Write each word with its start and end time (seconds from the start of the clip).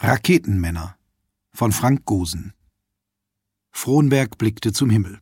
Raketenmänner 0.00 0.94
von 1.52 1.72
Frank 1.72 2.04
Gosen 2.04 2.52
Frohnberg 3.72 4.38
blickte 4.38 4.72
zum 4.72 4.90
Himmel. 4.90 5.18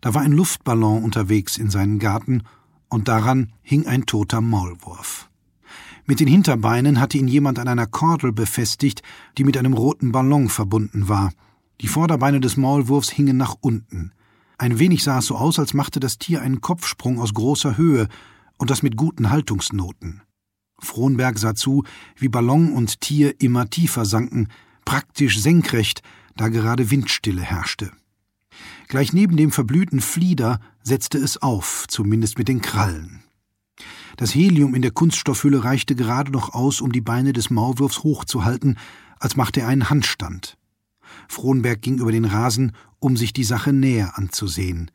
Da 0.00 0.14
war 0.14 0.22
ein 0.22 0.30
Luftballon 0.30 1.02
unterwegs 1.02 1.56
in 1.56 1.70
seinen 1.70 1.98
Garten, 1.98 2.44
und 2.88 3.08
daran 3.08 3.52
hing 3.62 3.88
ein 3.88 4.06
toter 4.06 4.40
Maulwurf. 4.40 5.28
Mit 6.04 6.20
den 6.20 6.28
Hinterbeinen 6.28 7.00
hatte 7.00 7.18
ihn 7.18 7.26
jemand 7.26 7.58
an 7.58 7.66
einer 7.66 7.88
Kordel 7.88 8.30
befestigt, 8.30 9.02
die 9.38 9.44
mit 9.44 9.56
einem 9.56 9.72
roten 9.72 10.12
Ballon 10.12 10.48
verbunden 10.50 11.08
war. 11.08 11.32
Die 11.80 11.88
Vorderbeine 11.88 12.38
des 12.38 12.56
Maulwurfs 12.56 13.10
hingen 13.10 13.36
nach 13.36 13.56
unten. 13.60 14.12
Ein 14.56 14.78
wenig 14.78 15.02
sah 15.02 15.18
es 15.18 15.26
so 15.26 15.34
aus, 15.34 15.58
als 15.58 15.74
machte 15.74 15.98
das 15.98 16.18
Tier 16.18 16.42
einen 16.42 16.60
Kopfsprung 16.60 17.18
aus 17.18 17.34
großer 17.34 17.76
Höhe, 17.76 18.06
und 18.56 18.70
das 18.70 18.84
mit 18.84 18.96
guten 18.96 19.30
Haltungsnoten. 19.30 20.22
Frohnberg 20.78 21.38
sah 21.38 21.54
zu, 21.54 21.84
wie 22.16 22.28
Ballon 22.28 22.72
und 22.72 23.00
Tier 23.00 23.40
immer 23.40 23.68
tiefer 23.70 24.04
sanken, 24.04 24.48
praktisch 24.84 25.40
senkrecht, 25.40 26.02
da 26.36 26.48
gerade 26.48 26.90
Windstille 26.90 27.42
herrschte. 27.42 27.92
Gleich 28.88 29.12
neben 29.12 29.36
dem 29.36 29.50
verblühten 29.50 30.00
Flieder 30.00 30.60
setzte 30.82 31.18
es 31.18 31.42
auf, 31.42 31.86
zumindest 31.88 32.38
mit 32.38 32.48
den 32.48 32.62
Krallen. 32.62 33.22
Das 34.16 34.34
Helium 34.34 34.74
in 34.74 34.82
der 34.82 34.92
Kunststoffhülle 34.92 35.64
reichte 35.64 35.94
gerade 35.94 36.32
noch 36.32 36.54
aus, 36.54 36.80
um 36.80 36.92
die 36.92 37.00
Beine 37.00 37.32
des 37.32 37.50
Maulwurfs 37.50 38.02
hochzuhalten, 38.02 38.78
als 39.18 39.36
machte 39.36 39.60
er 39.60 39.68
einen 39.68 39.90
Handstand. 39.90 40.56
Frohnberg 41.28 41.82
ging 41.82 41.98
über 41.98 42.12
den 42.12 42.24
Rasen, 42.24 42.72
um 42.98 43.16
sich 43.16 43.32
die 43.32 43.44
Sache 43.44 43.72
näher 43.72 44.16
anzusehen. 44.16 44.90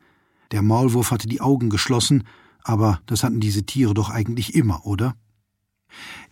Der 0.50 0.62
Maulwurf 0.62 1.10
hatte 1.10 1.28
die 1.28 1.40
Augen 1.40 1.70
geschlossen, 1.70 2.24
aber 2.64 3.00
das 3.06 3.24
hatten 3.24 3.40
diese 3.40 3.64
Tiere 3.64 3.94
doch 3.94 4.10
eigentlich 4.10 4.54
immer, 4.54 4.86
oder? 4.86 5.14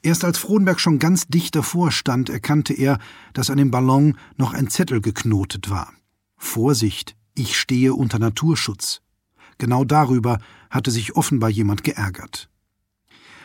Erst 0.02 0.24
als 0.24 0.38
Frohnberg 0.38 0.80
schon 0.80 0.98
ganz 0.98 1.27
dicht 1.28 1.55
davor 1.55 1.92
stand, 1.92 2.30
erkannte 2.30 2.73
er, 2.73 2.98
dass 3.32 3.51
an 3.51 3.59
dem 3.59 3.70
Ballon 3.70 4.16
noch 4.37 4.55
ein 4.55 4.68
Zettel 4.68 5.01
geknotet 5.01 5.70
war. 5.70 5.92
Vorsicht, 6.37 7.16
ich 7.35 7.59
stehe 7.59 7.95
unter 7.95 8.18
Naturschutz. 8.18 9.02
Genau 9.59 9.85
darüber 9.85 10.38
hatte 10.70 10.90
sich 10.90 11.16
offenbar 11.16 11.51
jemand 11.51 11.85
geärgert. 11.85 12.48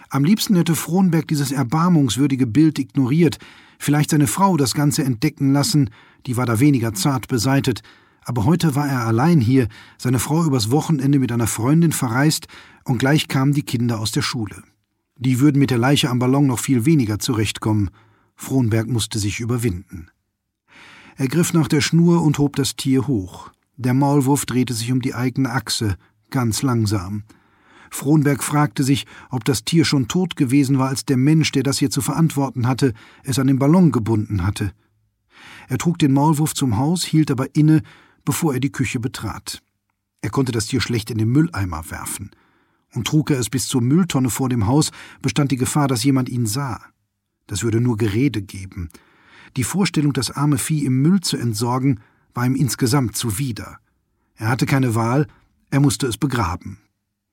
Am 0.09 0.23
liebsten 0.23 0.56
hätte 0.56 0.75
Frohnberg 0.75 1.28
dieses 1.28 1.52
erbarmungswürdige 1.52 2.47
Bild 2.47 2.80
ignoriert, 2.80 3.38
vielleicht 3.80 4.12
seine 4.12 4.28
Frau 4.28 4.56
das 4.56 4.73
Ganze 4.73 5.03
entdecken 5.03 5.52
lassen, 5.52 5.90
die 6.25 6.38
war 6.38 6.45
da 6.45 6.59
weniger 6.59 6.94
zart 6.94 7.28
beseitet, 7.28 7.81
aber 8.23 8.45
heute 8.45 8.75
war 8.75 8.88
er 8.88 9.06
allein 9.06 9.42
hier, 9.42 9.68
seine 9.97 10.20
Frau 10.20 10.45
übers 10.45 10.72
Wochenende 10.72 11.20
mit 11.20 11.31
einer 11.31 11.47
Freundin 11.47 11.92
verreist, 11.92 12.47
und 12.84 12.97
gleich 13.00 13.28
kamen 13.28 13.53
die 13.53 13.64
Kinder 13.64 14.00
aus 14.00 14.12
der 14.12 14.22
Schule. 14.22 14.64
Die 15.18 15.40
würden 15.40 15.60
mit 15.60 15.72
der 15.72 15.78
Leiche 15.78 16.10
am 16.10 16.20
Ballon 16.20 16.48
noch 16.48 16.60
viel 16.60 16.86
weniger 16.86 17.20
zurechtkommen. 17.20 17.90
Frohnberg 18.36 18.88
musste 18.88 19.18
sich 19.18 19.40
überwinden. 19.40 20.10
Er 21.16 21.30
griff 21.30 21.54
nach 21.54 21.70
der 21.70 21.80
Schnur 21.80 22.22
und 22.22 22.38
hob 22.38 22.58
das 22.58 22.76
Tier 22.76 23.08
hoch. 23.08 23.52
Der 23.78 23.94
Maulwurf 23.94 24.46
drehte 24.46 24.74
sich 24.74 24.92
um 24.92 25.02
die 25.02 25.16
eigene 25.16 25.52
Achse, 25.52 25.96
ganz 26.30 26.62
langsam. 26.62 27.24
Frohnberg 27.92 28.44
fragte 28.44 28.84
sich, 28.84 29.06
ob 29.30 29.46
das 29.46 29.64
Tier 29.64 29.86
schon 29.86 30.10
tot 30.10 30.36
gewesen 30.36 30.80
war, 30.80 30.90
als 30.90 31.06
der 31.06 31.16
Mensch, 31.16 31.54
der 31.54 31.64
das 31.64 31.80
hier 31.80 31.90
zu 31.90 32.02
verantworten 32.02 32.68
hatte, 32.68 32.94
es 33.24 33.40
an 33.40 33.48
den 33.48 33.60
Ballon 33.60 33.94
gebunden 33.94 34.46
hatte. 34.46 34.74
Er 35.70 35.78
trug 35.78 35.98
den 35.98 36.12
Maulwurf 36.12 36.54
zum 36.54 36.76
Haus, 36.78 37.06
hielt 37.06 37.32
aber 37.32 37.56
inne, 37.56 37.84
bevor 38.26 38.54
er 38.54 38.60
die 38.60 38.72
Küche 38.72 39.00
betrat. 39.00 39.62
Er 40.22 40.30
konnte 40.30 40.52
das 40.52 40.66
Tier 40.66 40.82
schlecht 40.82 41.10
in 41.10 41.18
den 41.18 41.30
Mülleimer 41.30 41.90
werfen 41.90 42.32
und 42.96 43.08
trug 43.08 43.32
er 43.32 43.40
es 43.40 43.50
bis 43.50 43.68
zur 43.68 43.82
Mülltonne 43.82 44.30
vor 44.30 44.50
dem 44.50 44.68
Haus, 44.68 44.92
bestand 45.22 45.52
die 45.52 45.58
Gefahr, 45.58 45.88
dass 45.88 46.04
jemand 46.04 46.30
ihn 46.30 46.46
sah. 46.46 46.82
Das 47.48 47.64
würde 47.64 47.82
nur 47.82 47.98
Gerede 47.98 48.42
geben. 48.42 48.90
Die 49.58 49.64
Vorstellung, 49.64 50.14
das 50.14 50.32
arme 50.32 50.58
Vieh 50.58 50.86
im 50.86 51.02
Müll 51.02 51.22
zu 51.22 51.38
entsorgen, 51.38 52.00
war 52.34 52.46
ihm 52.46 52.56
insgesamt 52.56 53.16
zuwider. 53.16 53.78
Er 54.36 54.50
hatte 54.50 54.66
keine 54.66 54.96
Wahl, 54.96 55.28
er 55.70 55.80
musste 55.80 56.08
es 56.08 56.18
begraben. 56.18 56.80